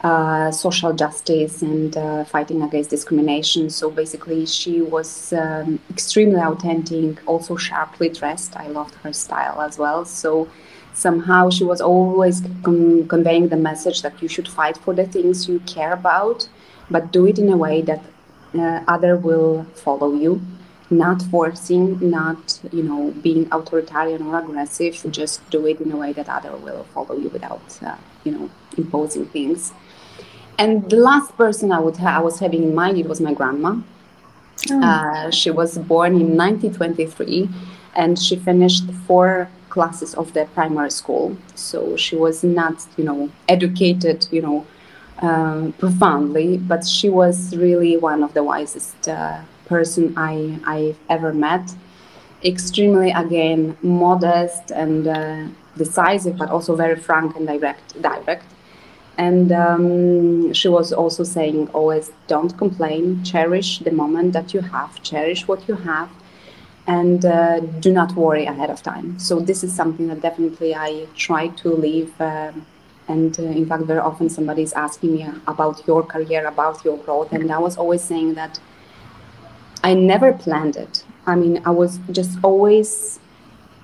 [0.03, 3.71] uh, social justice and uh, fighting against discrimination.
[3.71, 8.57] So basically, she was um, extremely authentic, also sharply dressed.
[8.57, 10.05] I loved her style as well.
[10.05, 10.49] So
[10.95, 15.49] somehow she was always con- conveying the message that you should fight for the things
[15.49, 16.49] you care about,
[16.91, 18.03] but do it in a way that
[18.55, 20.41] uh, other will follow you.
[20.91, 25.03] Not forcing, not you know being authoritarian or aggressive.
[25.11, 28.51] Just do it in a way that other will follow you without uh, you know
[28.77, 29.73] imposing things.
[30.59, 33.33] And the last person I would ha- I was having in mind it was my
[33.33, 33.81] grandma.
[34.71, 34.83] Oh.
[34.83, 37.49] Uh, she was born in 1923,
[37.97, 41.37] and she finished four classes of the primary school.
[41.55, 44.59] So she was not, you know, educated, you know,
[45.29, 50.35] um, profoundly, but she was really one of the wisest uh, person I
[50.75, 51.67] I've ever met.
[52.53, 55.45] Extremely, again, modest and uh,
[55.77, 57.87] decisive, but also very frank and direct.
[58.11, 58.47] Direct
[59.19, 65.03] and um, she was also saying always don't complain, cherish the moment that you have,
[65.03, 66.11] cherish what you have,
[66.87, 69.19] and uh, do not worry ahead of time.
[69.19, 72.21] So, this is something that definitely I try to leave.
[72.21, 72.67] Um,
[73.09, 76.97] and uh, in fact, very often somebody is asking me about your career, about your
[76.99, 77.33] growth.
[77.33, 78.61] And I was always saying that
[79.83, 81.05] I never planned it.
[81.27, 83.19] I mean, I was just always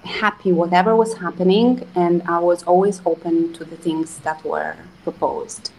[0.04, 5.72] happy whatever was happening, and I was always open to the things that were proposed.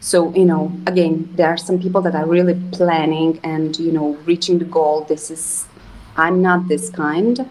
[0.00, 4.16] So, you know, again, there are some people that are really planning and, you know,
[4.26, 5.04] reaching the goal.
[5.04, 5.66] This is,
[6.16, 7.50] I'm not this kind.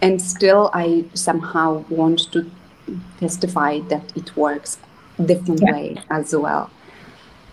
[0.00, 2.50] And still, I somehow want to
[3.20, 4.78] testify that it works
[5.24, 5.72] different yeah.
[5.72, 6.70] way as well.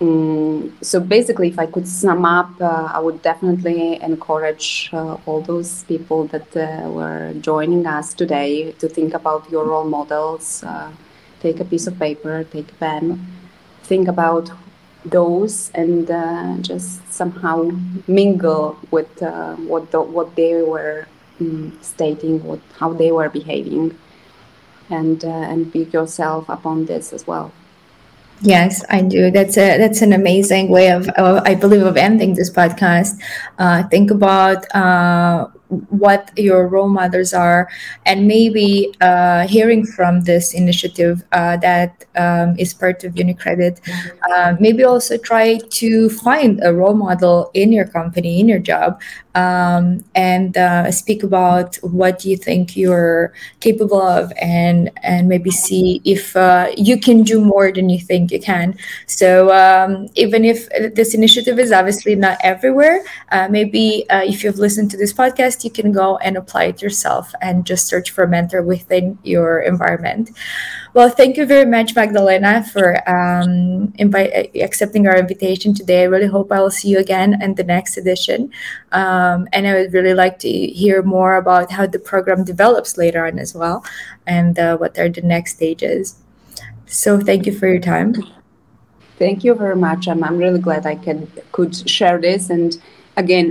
[0.02, 5.42] Um, so basically, if I could sum up, uh, I would definitely encourage uh, all
[5.42, 10.64] those people that uh, were joining us today to think about your role models.
[10.64, 10.92] Uh,
[11.42, 13.28] take a piece of paper, take a pen,
[13.84, 14.52] think about
[15.12, 17.70] those, and uh, just somehow
[18.08, 21.08] mingle with uh, what the, what they were
[21.40, 23.98] um, stating, what how they were behaving,
[24.90, 27.52] and and pick yourself upon this as well.
[28.42, 29.32] Yes, I do.
[29.32, 33.20] That's a that's an amazing way of, of I believe, of ending this podcast.
[33.58, 35.48] Uh, think about uh,
[35.90, 37.70] what your role models are
[38.06, 43.80] and maybe uh, hearing from this initiative uh, that um, is part of UniCredit
[44.32, 49.00] uh, maybe also try to find a role model in your company in your job
[49.36, 56.02] um, and uh, speak about what you think you're capable of and and maybe see
[56.04, 58.76] if uh, you can do more than you think you can.
[59.06, 64.90] So um, even if this initiative is obviously not everywhere uh, maybe if you've listened
[64.92, 68.28] to this podcast you can go and apply it yourself and just search for a
[68.28, 70.32] mentor within your environment.
[70.94, 76.02] Well, thank you very much, Magdalena, for um, invite, accepting our invitation today.
[76.02, 78.52] I really hope I will see you again in the next edition.
[78.92, 83.26] Um, and I would really like to hear more about how the program develops later
[83.26, 83.86] on as well
[84.26, 86.16] and uh, what are the next stages.
[86.88, 88.16] So thank you for your time.
[89.20, 90.08] Thank you very much.
[90.08, 92.82] I'm, I'm really glad I can, could share this and
[93.20, 93.46] again,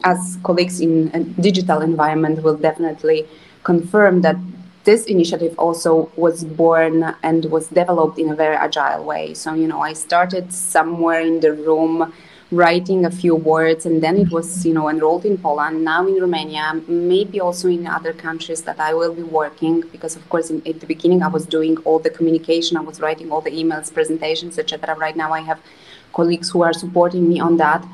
[0.04, 3.26] as colleagues in a digital environment will definitely
[3.62, 4.36] confirm that
[4.84, 9.34] this initiative also was born and was developed in a very agile way.
[9.34, 12.12] So, you know, I started somewhere in the room
[12.50, 16.20] writing a few words and then it was, you know, enrolled in Poland, now in
[16.20, 20.62] Romania, maybe also in other countries that I will be working because of course in,
[20.66, 23.92] at the beginning I was doing all the communication, I was writing all the emails,
[23.92, 24.94] presentations, etc.
[24.96, 25.60] Right now I have
[26.12, 27.84] colleagues who are supporting me on that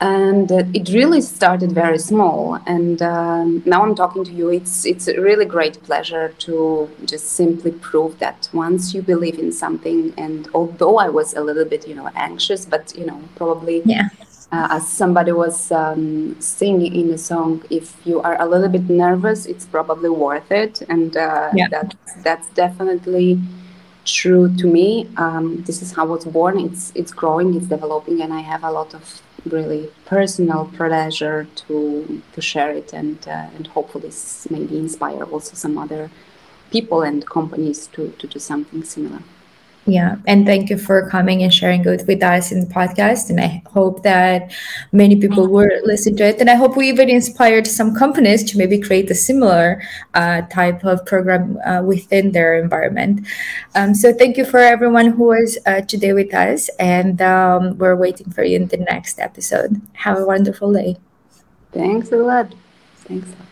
[0.00, 2.58] and it really started very small.
[2.66, 4.48] And um, now i'm talking to you.
[4.48, 9.52] It's it's a really great pleasure to just simply prove that once you believe in
[9.52, 13.82] something and although i was a little bit you know anxious but you know probably
[13.84, 14.08] yeah.
[14.52, 18.88] uh, as somebody was um, singing in a song if you are a little bit
[18.88, 20.82] nervous it's probably worth it.
[20.88, 21.68] And uh, yeah.
[21.68, 23.40] that, that's definitely
[24.04, 25.08] true to me.
[25.16, 26.58] Um, this is how I was born.
[26.58, 32.22] It's it's growing it's developing and i have a lot of really personal pleasure to
[32.32, 34.10] to share it and uh, and hopefully
[34.50, 36.10] maybe inspire also some other
[36.70, 39.22] people and companies to to do something similar.
[39.86, 43.30] Yeah, and thank you for coming and sharing it with us in the podcast.
[43.30, 44.52] And I hope that
[44.92, 46.38] many people will listen to it.
[46.38, 49.82] And I hope we even inspired some companies to maybe create a similar
[50.14, 53.26] uh, type of program uh, within their environment.
[53.74, 56.68] Um, so thank you for everyone who was uh, today with us.
[56.78, 59.80] And um, we're waiting for you in the next episode.
[59.94, 60.98] Have a wonderful day.
[61.72, 62.54] Thanks a lot.
[63.06, 63.49] Thanks a lot.